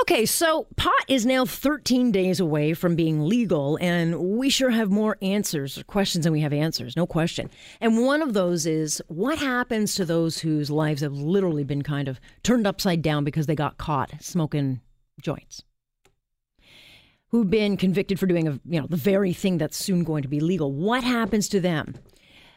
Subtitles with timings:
[0.00, 4.90] Okay, so pot is now 13 days away from being legal, and we sure have
[4.90, 7.48] more answers or questions than we have answers, no question.
[7.80, 12.08] And one of those is what happens to those whose lives have literally been kind
[12.08, 14.80] of turned upside down because they got caught smoking
[15.22, 15.62] joints?
[17.28, 20.28] Who've been convicted for doing a, you know, the very thing that's soon going to
[20.28, 20.72] be legal.
[20.72, 21.94] What happens to them?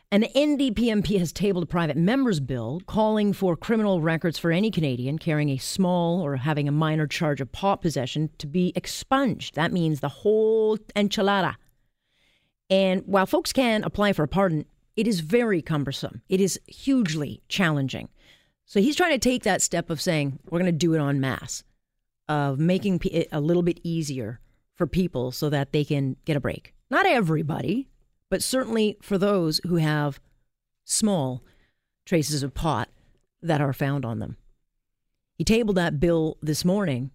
[0.09, 5.19] An NDPMP has tabled a private member's bill calling for criminal records for any Canadian
[5.19, 9.55] carrying a small or having a minor charge of pot possession to be expunged.
[9.55, 11.55] That means the whole enchilada.
[12.69, 14.63] And while folks can apply for a pardon,
[14.95, 16.21] it is very cumbersome.
[16.29, 18.07] It is hugely challenging.
[18.65, 21.19] So he's trying to take that step of saying, we're going to do it en
[21.19, 21.65] masse,
[22.29, 24.39] of making it a little bit easier
[24.73, 26.73] for people so that they can get a break.
[26.89, 27.89] Not everybody,
[28.29, 30.19] but certainly for those who have
[30.85, 31.43] small
[32.05, 32.89] traces of pot
[33.41, 34.37] that are found on them.
[35.37, 37.11] He tabled that bill this morning.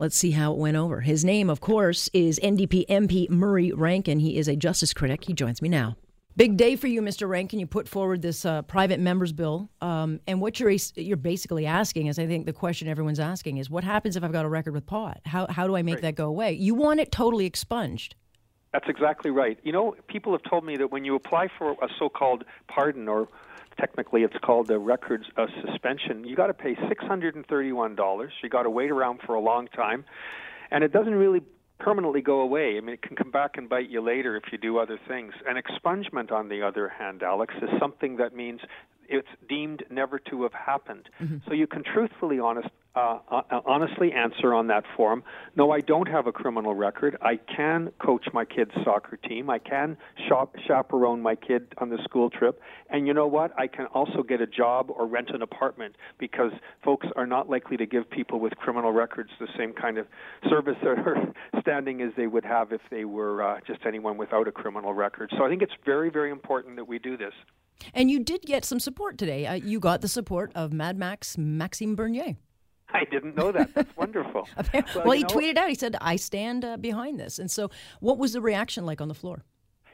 [0.00, 1.00] Let's see how it went over.
[1.00, 4.20] His name, of course, is NDP MP Murray Rankin.
[4.20, 5.24] He is a justice critic.
[5.24, 5.96] He joins me now.
[6.36, 7.28] Big day for you, Mr.
[7.28, 7.58] Rankin.
[7.58, 12.06] You put forward this uh, private members bill, um, and what you're you're basically asking
[12.06, 14.72] is, I think the question everyone's asking is, what happens if I've got a record
[14.72, 15.20] with pot?
[15.24, 16.02] How how do I make Right.
[16.02, 16.52] that go away?
[16.52, 18.14] You want it totally expunged.
[18.72, 19.58] That's exactly right.
[19.62, 23.28] You know, people have told me that when you apply for a so-called pardon, or
[23.78, 27.94] technically it's called a records uh, suspension, you got to pay six hundred and thirty-one
[27.94, 28.32] dollars.
[28.42, 30.04] You got to wait around for a long time,
[30.70, 31.42] and it doesn't really
[31.78, 32.76] permanently go away.
[32.76, 35.32] I mean, it can come back and bite you later if you do other things.
[35.48, 38.60] And expungement, on the other hand, Alex, is something that means
[39.08, 41.08] it's deemed never to have happened.
[41.46, 42.68] So you can truthfully, honest,
[42.98, 45.22] uh, uh, honestly answer on that form.
[45.56, 47.16] No, I don't have a criminal record.
[47.20, 49.50] I can coach my kid's soccer team.
[49.50, 49.96] I can
[50.28, 52.60] shop, chaperone my kid on the school trip.
[52.90, 53.52] And you know what?
[53.58, 56.52] I can also get a job or rent an apartment because
[56.84, 60.06] folks are not likely to give people with criminal records the same kind of
[60.48, 64.52] service or standing as they would have if they were uh, just anyone without a
[64.52, 65.30] criminal record.
[65.36, 67.34] So I think it's very, very important that we do this.
[67.94, 69.46] And you did get some support today.
[69.46, 72.36] Uh, you got the support of Mad Max Maxime Bernier.
[72.92, 73.74] I didn't know that.
[73.74, 74.48] That's wonderful.
[74.94, 77.38] Well, you he know- tweeted out, he said, I stand uh, behind this.
[77.38, 79.44] And so, what was the reaction like on the floor?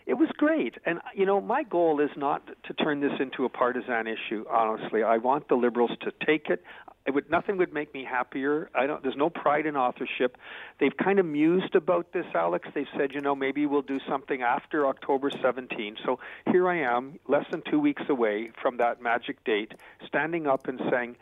[0.06, 0.74] It was great.
[0.84, 5.02] And, you know, my goal is not to turn this into a partisan issue, honestly.
[5.02, 6.62] I want the Liberals to take it.
[7.06, 8.70] It would, nothing would make me happier.
[8.74, 10.36] I don't, there's no pride in authorship.
[10.78, 12.68] They've kind of mused about this, Alex.
[12.74, 15.96] They've said, you know, maybe we'll do something after October 17.
[16.04, 16.18] So
[16.50, 19.72] here I am, less than two weeks away from that magic date,
[20.06, 21.16] standing up and saying,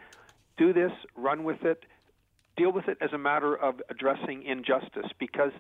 [0.62, 1.84] do this, run with it,
[2.56, 5.52] deal with it as a matter of addressing injustice because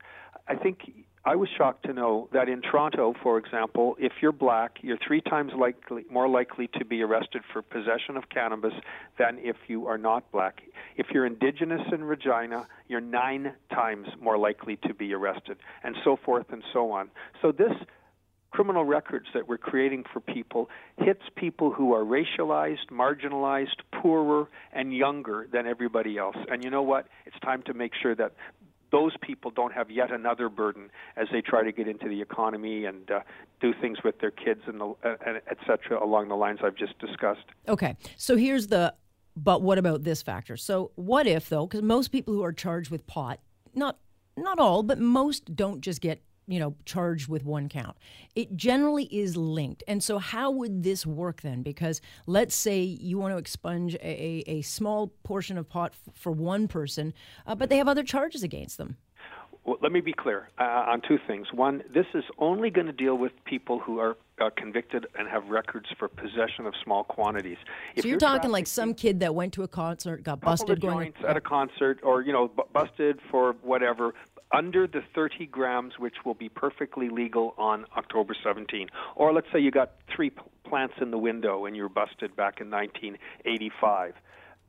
[0.46, 0.78] I think
[1.24, 5.20] I was shocked to know that in Toronto, for example, if you're black, you're three
[5.20, 8.74] times likely more likely to be arrested for possession of cannabis
[9.18, 10.62] than if you are not black.
[10.96, 16.16] If you're indigenous in Regina, you're nine times more likely to be arrested, and so
[16.24, 17.10] forth and so on.
[17.40, 17.72] So this
[18.52, 20.68] criminal records that we're creating for people
[20.98, 26.36] hits people who are racialized, marginalized, poorer, and younger than everybody else.
[26.48, 27.08] And you know what?
[27.26, 28.32] It's time to make sure that
[28.90, 32.84] those people don't have yet another burden as they try to get into the economy
[32.84, 33.20] and uh,
[33.60, 36.76] do things with their kids and, the, uh, and et cetera along the lines I've
[36.76, 37.46] just discussed.
[37.66, 37.96] Okay.
[38.18, 38.94] So, here's the
[39.34, 40.58] but what about this factor?
[40.58, 43.40] So, what if, though, because most people who are charged with pot,
[43.74, 43.96] not
[44.36, 47.96] not all, but most don't just get you know charged with one count.
[48.34, 49.82] It generally is linked.
[49.86, 51.62] And so how would this work then?
[51.62, 56.32] Because let's say you want to expunge a, a, small portion of pot f- for
[56.32, 57.12] one person
[57.46, 58.96] uh, but they have other charges against them
[59.64, 61.46] Well, let me be clear uh, on two things.
[61.52, 65.46] One, this is only going to deal with people who are uh, convicted and have
[65.48, 67.58] records for possession of small quantities.
[67.96, 71.18] so you're, talking like some kid that went to a concert got busted going joints
[71.28, 74.14] at a concert or you know bu- busted for whatever
[74.50, 79.60] under the 30 grams which will be perfectly legal on October 17 or let's say
[79.60, 84.14] you got three p- plants in the window and you're busted back in 1985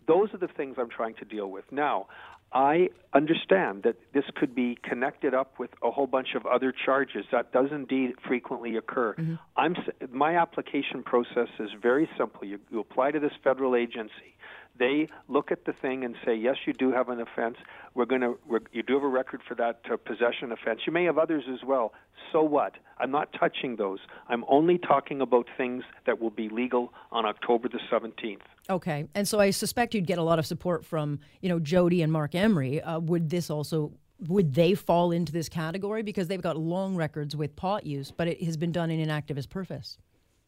[0.07, 2.07] those are the things I'm trying to deal with now
[2.53, 7.25] I understand that this could be connected up with a whole bunch of other charges.
[7.31, 9.15] That does indeed frequently occur.
[9.15, 9.35] Mm-hmm.
[9.57, 12.45] I'm s- my application process is very simple.
[12.45, 14.35] You, you apply to this federal agency.
[14.77, 17.57] They look at the thing and say, yes, you do have an offense.
[17.93, 18.37] We're going to,
[18.71, 20.81] you do have a record for that uh, possession offense.
[20.87, 21.93] You may have others as well.
[22.31, 22.73] So what?
[22.97, 23.99] I'm not touching those.
[24.27, 28.39] I'm only talking about things that will be legal on October the 17th.
[28.69, 32.01] Okay, and so I suspect you'd get a lot of support from, you know, Jodie
[32.01, 32.81] and Marc Emery.
[32.81, 33.91] Uh, would this also
[34.27, 38.27] would they fall into this category because they've got long records with pot use, but
[38.27, 39.97] it has been done in an activist purpose?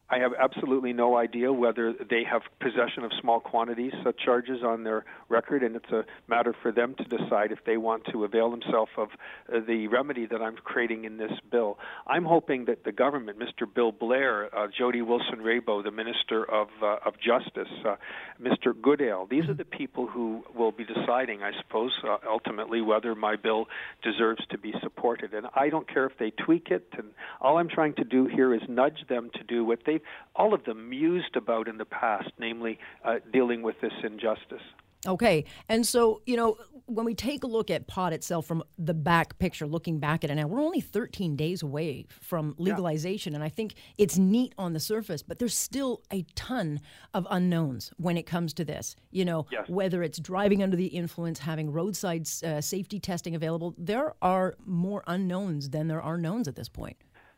[0.08, 4.84] I have absolutely no idea whether they have possession of small quantities such charges on
[4.84, 8.50] their record, and it's a matter for them to decide if they want to avail
[8.50, 9.08] themselves of
[9.52, 11.78] uh, the remedy that I'm creating in this bill.
[12.06, 13.66] I'm hoping that the government, Mr.
[13.72, 17.96] Bill Blair, uh, Jody Wilson-Raybould, the Minister of uh, of Justice, uh,
[18.40, 18.80] Mr.
[18.80, 23.36] Goodale, these are the people who will be deciding, I suppose, uh, ultimately whether my
[23.36, 23.66] bill
[24.02, 25.34] deserves to be supported.
[25.34, 26.86] And I don't care if they tweak it.
[26.96, 27.08] And
[27.40, 30.54] all I'm trying to do here is nudge them to do what they they've all
[30.54, 34.62] of them mused about in the past, namely uh, dealing with this injustice.
[35.06, 35.44] Okay.
[35.68, 36.56] And so, you know,
[36.86, 40.30] when we take a look at pot itself from the back picture, looking back at
[40.30, 43.32] it now, we're only 13 days away from legalization.
[43.32, 43.36] Yeah.
[43.36, 46.80] And I think it's neat on the surface, but there's still a ton
[47.14, 48.96] of unknowns when it comes to this.
[49.10, 49.68] You know, yes.
[49.68, 55.04] whether it's driving under the influence, having roadside uh, safety testing available, there are more
[55.06, 56.96] unknowns than there are knowns at this point.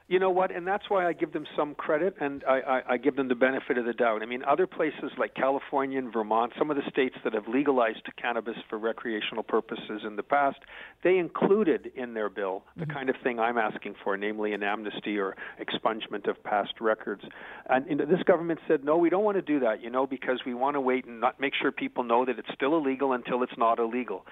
[0.09, 0.51] You know what?
[0.51, 3.35] And that's why I give them some credit and I, I, I give them the
[3.35, 4.23] benefit of the doubt.
[4.23, 8.09] I mean, other places like California and Vermont, some of the states that have legalized
[8.17, 10.61] cannabis for recreational purposes in the past,
[11.05, 12.93] they included in their bill the mm-hmm.
[12.93, 17.25] kind of thing I'm asking for, namely an amnesty or expungement of past records.
[17.69, 20.07] And you know, this government said, no, we don't want to do that, you know,
[20.07, 23.13] because we want to wait and not make sure people know that it's still illegal
[23.13, 24.25] until it's not illegal.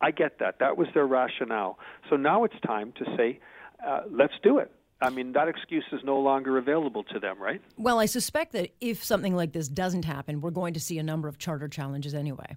[0.00, 0.60] I get that.
[0.60, 1.80] That was their rationale.
[2.08, 3.40] So now it's time to say,
[3.84, 4.70] uh, let's do it
[5.00, 7.60] I mean, that excuse is no longer available to them, right?
[7.76, 11.02] Well, I suspect that if something like this doesn't happen, we're going to see a
[11.02, 12.56] number of charter challenges anyway.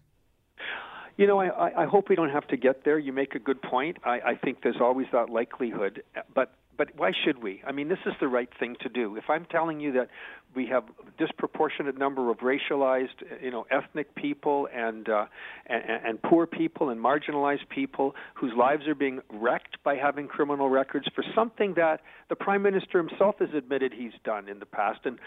[1.18, 3.00] You know, I, I hope we don't have to get there.
[3.00, 3.98] You make a good point.
[4.06, 6.04] I, I think there's always that likelihood,
[6.36, 7.62] but but why should we?
[7.66, 9.16] I mean, this is the right thing to do.
[9.16, 10.10] If I'm telling you that
[10.56, 15.26] we have a disproportionate number of racialized, you know, ethnic people and, uh,
[15.66, 20.70] and and poor people and marginalized people whose lives are being wrecked by having criminal
[20.70, 25.00] records for something that the prime minister himself has admitted he's done in the past,
[25.06, 25.20] and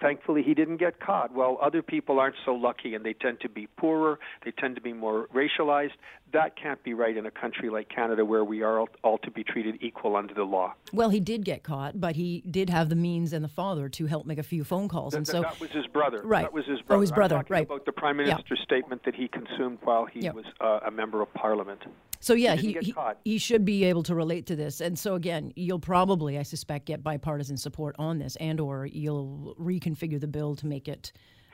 [0.00, 1.34] thankfully he didn't get caught.
[1.34, 4.80] Well, other people aren't so lucky and they tend to be poorer, they tend to
[4.80, 5.92] be more racialized.
[6.32, 9.30] That can't be right in a country like Canada where we are all, all to
[9.30, 10.74] be treated equal under the law.
[10.92, 14.06] Well, he did get caught, but he did have the means and the father to
[14.06, 15.14] help make a few phone calls.
[15.14, 16.20] and so that was his brother.
[16.22, 16.42] Right.
[16.42, 16.98] That was his brother.
[16.98, 17.64] Oh, his brother, right.
[17.64, 20.34] about the prime minister's statement that he consumed while he yep.
[20.34, 21.82] was uh, a member of parliament.
[22.20, 22.94] So yeah, he he,
[23.24, 24.80] he, should be able to relate to this.
[24.80, 29.54] And so again, you'll probably, I suspect, get bipartisan support on this, and or you'll
[29.58, 31.12] reconfigure the bill to make it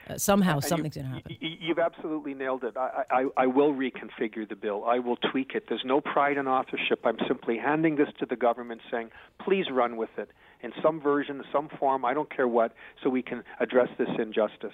[0.09, 1.37] uh, somehow and something's going to happen.
[1.41, 2.77] You've absolutely nailed it.
[2.77, 4.85] I, I, I will reconfigure the bill.
[4.85, 5.65] I will tweak it.
[5.69, 7.01] There's no pride in authorship.
[7.05, 9.11] I'm simply handing this to the government, saying,
[9.45, 10.31] please run with it
[10.63, 12.05] in some version, some form.
[12.05, 12.73] I don't care what,
[13.03, 14.73] so we can address this injustice.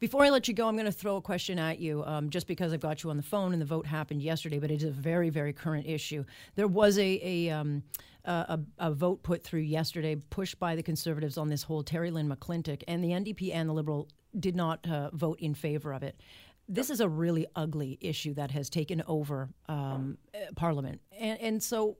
[0.00, 2.46] Before I let you go, I'm going to throw a question at you, um, just
[2.46, 4.88] because I've got you on the phone and the vote happened yesterday, but it is
[4.88, 6.24] a very, very current issue.
[6.54, 7.82] There was a, a um,
[8.26, 12.82] a, a, vote put through yesterday, pushed by the Conservatives on this whole Terri-Lynne McClintic,
[12.88, 14.08] and the NDP and the Liberal
[14.38, 16.20] did not uh, vote in favor of it.
[16.68, 21.62] This is a really ugly issue that has taken over um, uh, Parliament, and, and,
[21.62, 21.96] so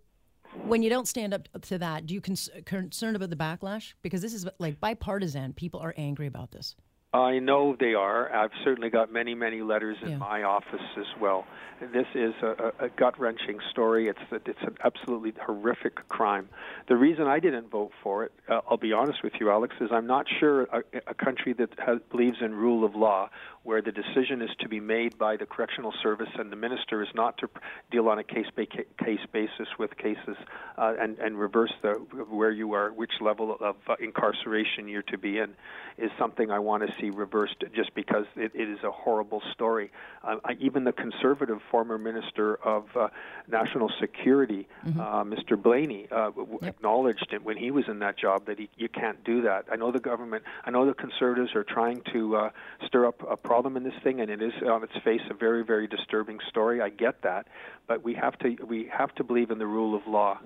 [0.64, 3.94] when you don't stand up to that, do you cons- concerned about the backlash?
[4.02, 5.52] Because this is like bipartisan.
[5.52, 6.74] People are angry about this.
[7.16, 8.32] I know they are.
[8.34, 10.16] I've certainly got many, many letters in yeah.
[10.18, 11.46] my office as well.
[11.80, 14.08] This is a, a gut wrenching story.
[14.08, 16.48] It's it's an absolutely horrific crime.
[16.88, 19.90] The reason I didn't vote for it, uh, I'll be honest with you, Alex, is
[19.92, 23.28] I'm not sure a, a country that has, believes in rule of law,
[23.62, 27.08] where the decision is to be made by the correctional service and the minister is
[27.14, 27.48] not to
[27.90, 30.36] deal on a case by case basis with cases
[30.78, 31.92] uh, and and reverse the
[32.30, 35.54] where you are, which level of uh, incarceration you're to be in,
[35.98, 37.64] is something I want to see reversed.
[37.74, 39.90] Just because it, it is a horrible story.
[40.22, 43.08] Uh, I, even the conservative former minister of uh,
[43.48, 45.00] national security, mm-hmm.
[45.00, 45.60] uh, Mr.
[45.60, 46.74] Blaney, uh, w- yep.
[46.74, 49.66] acknowledged it when he was in that job that he, you can't do that.
[49.70, 52.50] I know the government, I know the conservatives are trying to uh,
[52.86, 55.64] stir up a problem in this thing, and it is on its face a very,
[55.64, 56.80] very disturbing story.
[56.80, 57.48] I get that,
[57.86, 60.38] but we have to we have to believe in the rule of law.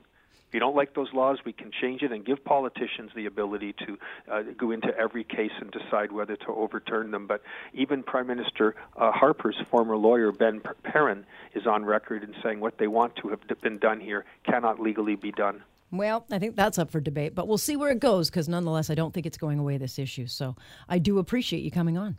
[0.50, 3.72] If you don't like those laws, we can change it and give politicians the ability
[3.86, 7.28] to uh, go into every case and decide whether to overturn them.
[7.28, 7.42] But
[7.72, 12.78] even Prime Minister uh, Harper's former lawyer, Ben Perrin, is on record in saying what
[12.78, 15.62] they want to have been done here cannot legally be done.
[15.92, 18.90] Well, I think that's up for debate, but we'll see where it goes because nonetheless,
[18.90, 20.26] I don't think it's going away, this issue.
[20.26, 20.56] So
[20.88, 22.16] I do appreciate you coming on.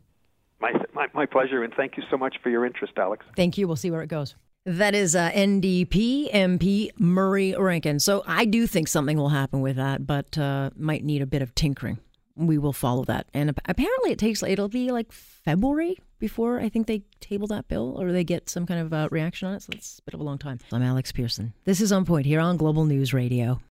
[0.62, 3.26] My, my, my pleasure, and thank you so much for your interest, Alex.
[3.36, 3.68] Thank you.
[3.68, 4.36] We'll see where it goes.
[4.66, 8.00] That is uh, NDP MP Murray Rankin.
[8.00, 11.42] So I do think something will happen with that, but uh, might need a bit
[11.42, 11.98] of tinkering.
[12.36, 13.28] We will follow that.
[13.34, 18.00] And apparently it takes, it'll be like February before I think they table that bill
[18.00, 19.64] or they get some kind of uh, reaction on it.
[19.64, 20.60] So that's a bit of a long time.
[20.72, 21.54] I'm Alex Pearson.
[21.66, 23.62] This is On Point here on Global News Radio.